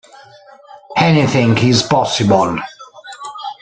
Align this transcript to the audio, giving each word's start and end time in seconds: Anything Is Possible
Anything 0.97 1.55
Is 1.59 1.83
Possible 1.83 2.57